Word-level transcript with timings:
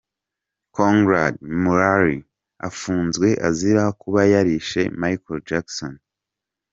Conrad 0.75 1.33
Murray 1.63 2.17
afunzwe 2.67 3.27
azira 3.47 3.83
kuba 4.01 4.21
yarishe 4.33 4.81
Michael 5.01 5.39
Jackson. 5.49 5.93